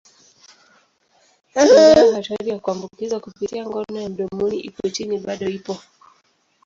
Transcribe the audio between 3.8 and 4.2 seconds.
ya